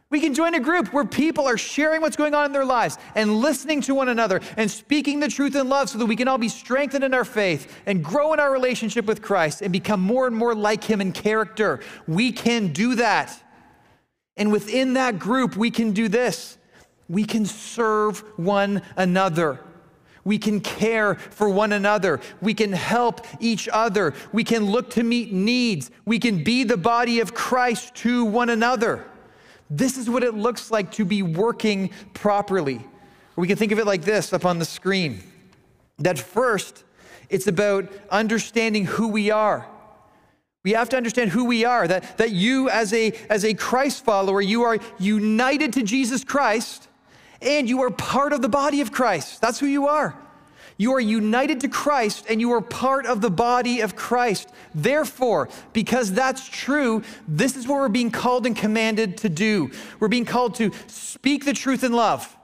[0.09, 2.97] We can join a group where people are sharing what's going on in their lives
[3.17, 6.29] and listening to one another and speaking the truth in love so that we can
[6.29, 10.01] all be strengthened in our faith and grow in our relationship with Christ and become
[10.01, 11.81] more and more like Him in character.
[12.07, 13.37] We can do that.
[14.37, 16.57] And within that group, we can do this
[17.09, 19.59] we can serve one another.
[20.25, 22.21] We can care for one another.
[22.41, 24.15] We can help each other.
[24.33, 25.91] We can look to meet needs.
[26.07, 29.05] We can be the body of Christ to one another.
[29.69, 32.81] This is what it looks like to be working properly.
[33.37, 35.23] We can think of it like this up on the screen
[35.99, 36.85] that first,
[37.29, 39.67] it's about understanding who we are.
[40.65, 44.05] We have to understand who we are, that, that you, as a, as a Christ
[44.05, 46.89] follower, you are united to Jesus Christ
[47.45, 49.41] and you are part of the body of Christ.
[49.41, 50.17] That's who you are.
[50.77, 54.49] You are united to Christ and you are part of the body of Christ.
[54.75, 59.71] Therefore, because that's true, this is what we're being called and commanded to do.
[60.01, 62.37] We're being called to speak the truth in love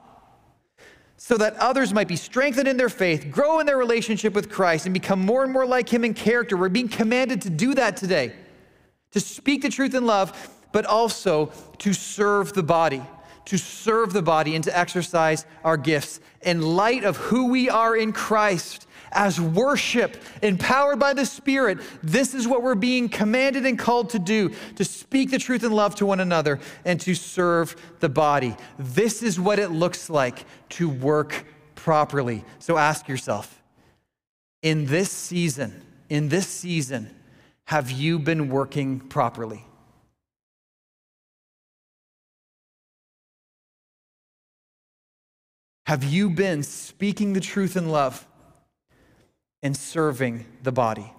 [1.17, 4.85] so that others might be strengthened in their faith, grow in their relationship with Christ,
[4.85, 6.57] and become more and more like Him in character.
[6.57, 8.33] We're being commanded to do that today,
[9.11, 13.03] to speak the truth in love, but also to serve the body
[13.45, 17.95] to serve the body and to exercise our gifts in light of who we are
[17.95, 21.79] in Christ as worship, empowered by the Spirit.
[22.01, 25.71] This is what we're being commanded and called to do to speak the truth in
[25.71, 28.55] love to one another and to serve the body.
[28.79, 32.45] This is what it looks like to work properly.
[32.59, 33.61] So ask yourself
[34.61, 37.09] in this season, in this season,
[37.65, 39.65] have you been working properly?
[45.91, 48.25] Have you been speaking the truth in love
[49.61, 51.11] and serving the body?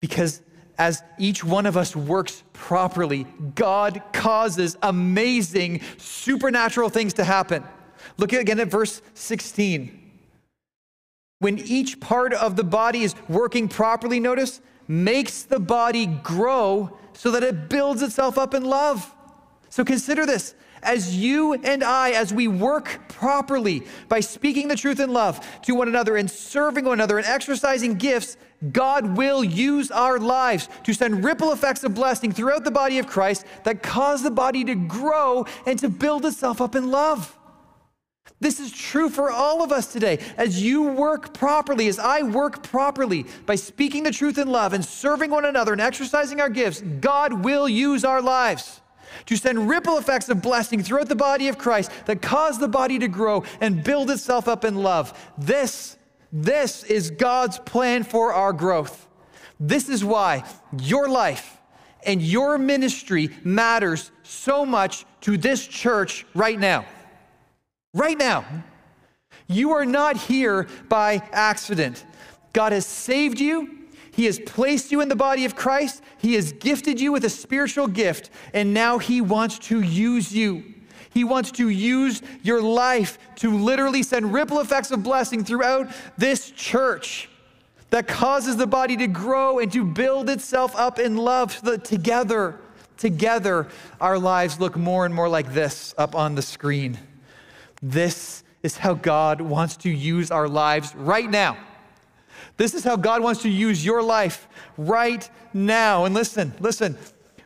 [0.00, 0.40] Because
[0.78, 3.26] as each one of us works properly,
[3.56, 7.64] God causes amazing supernatural things to happen.
[8.18, 9.98] Look again at verse 16.
[11.40, 17.32] when each part of the body is working properly, notice, makes the body grow so
[17.32, 19.12] that it builds itself up in love.
[19.70, 20.54] So consider this.
[20.82, 25.74] As you and I, as we work properly by speaking the truth in love to
[25.74, 28.36] one another and serving one another and exercising gifts,
[28.72, 33.06] God will use our lives to send ripple effects of blessing throughout the body of
[33.06, 37.38] Christ that cause the body to grow and to build itself up in love.
[38.40, 40.18] This is true for all of us today.
[40.36, 44.84] As you work properly, as I work properly by speaking the truth in love and
[44.84, 48.81] serving one another and exercising our gifts, God will use our lives
[49.26, 52.98] to send ripple effects of blessing throughout the body of Christ that cause the body
[52.98, 55.32] to grow and build itself up in love.
[55.38, 55.96] This,
[56.32, 59.06] this is God's plan for our growth.
[59.58, 60.44] This is why
[60.80, 61.58] your life
[62.04, 66.84] and your ministry matters so much to this church right now.
[67.94, 68.44] Right now.
[69.46, 72.04] You are not here by accident.
[72.52, 73.81] God has saved you.
[74.12, 76.02] He has placed you in the body of Christ.
[76.18, 80.74] He has gifted you with a spiritual gift, and now He wants to use you.
[81.10, 86.50] He wants to use your life to literally send ripple effects of blessing throughout this
[86.50, 87.28] church
[87.90, 91.84] that causes the body to grow and to build itself up in love so that
[91.84, 92.58] together,
[92.96, 93.68] together,
[94.00, 96.98] our lives look more and more like this up on the screen.
[97.82, 101.58] This is how God wants to use our lives right now.
[102.56, 106.04] This is how God wants to use your life right now.
[106.04, 106.96] And listen, listen,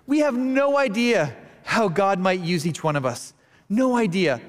[0.06, 1.34] we have no idea
[1.64, 3.34] how God might use each one of us.
[3.68, 4.40] No idea.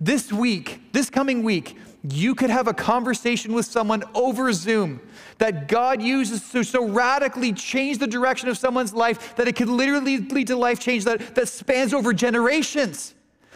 [0.00, 1.76] This week, this coming week,
[2.10, 5.00] you could have a conversation with someone over Zoom
[5.38, 9.68] that God uses to so radically change the direction of someone's life that it could
[9.68, 13.14] literally lead to life change that, that spans over generations.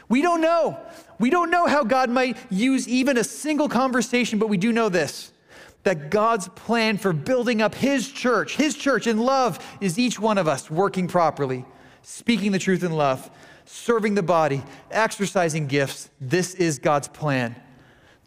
[0.09, 0.81] We don't know.
[1.19, 4.89] We don't know how God might use even a single conversation, but we do know
[4.89, 5.33] this
[5.85, 10.39] that God's plan for building up His church, His church in love, is each one
[10.39, 11.65] of us working properly,
[12.03, 13.31] speaking the truth in love,
[13.65, 16.11] serving the body, exercising gifts.
[16.21, 17.57] This is God's plan.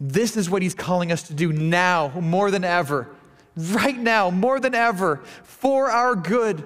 [0.00, 3.08] This is what He's calling us to do now more than ever,
[3.56, 6.64] right now, more than ever, for our good,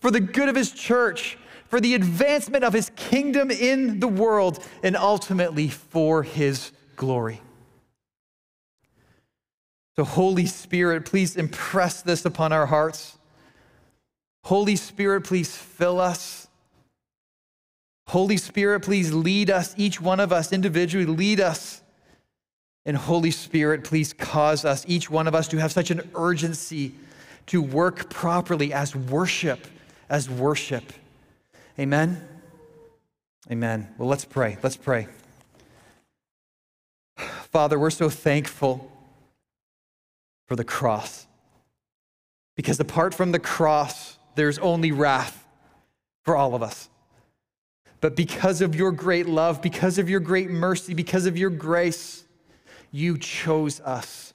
[0.00, 1.36] for the good of His church
[1.68, 7.40] for the advancement of his kingdom in the world, and ultimately for his glory.
[9.98, 13.18] So, Holy Spirit, please impress this upon our hearts.
[14.44, 16.46] Holy Spirit, please fill us.
[18.06, 21.82] Holy Spirit, please lead us, each one of us individually, lead us.
[22.86, 26.94] And Holy Spirit, please cause us, each one of us, to have such an urgency
[27.46, 29.66] to work properly as worship,
[30.08, 30.92] as worship.
[31.76, 32.24] Amen?
[33.50, 33.92] Amen.
[33.98, 34.58] Well, let's pray.
[34.62, 35.08] Let's pray.
[37.16, 38.92] Father, we're so thankful
[40.48, 41.26] for the cross.
[42.56, 45.46] Because apart from the cross, there's only wrath
[46.24, 46.88] for all of us.
[48.00, 52.24] But because of your great love, because of your great mercy, because of your grace,
[52.90, 54.32] you chose us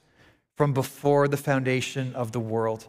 [0.55, 2.87] from before the foundation of the world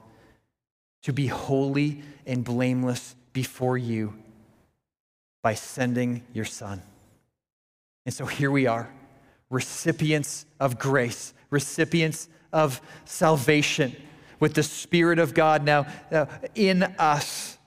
[1.03, 4.15] to be holy and blameless before you
[5.43, 6.83] by sending your son.
[8.05, 8.93] And so here we are,
[9.51, 13.95] recipients of grace, recipients of salvation
[14.41, 17.59] with the Spirit of God now uh, in us.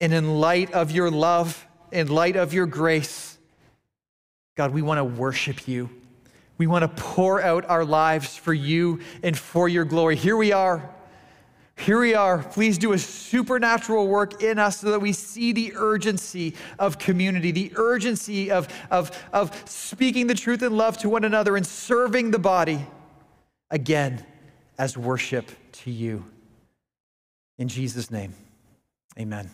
[0.00, 3.38] And in light of your love, in light of your grace,
[4.56, 5.88] God, we want to worship you.
[6.58, 10.16] We want to pour out our lives for you and for your glory.
[10.16, 10.92] Here we are
[11.82, 12.38] here we are.
[12.38, 17.50] Please do a supernatural work in us so that we see the urgency of community,
[17.50, 22.30] the urgency of, of, of speaking the truth in love to one another and serving
[22.30, 22.86] the body
[23.72, 24.24] again
[24.78, 26.24] as worship to you.
[27.58, 28.34] In Jesus' name,
[29.18, 29.50] amen.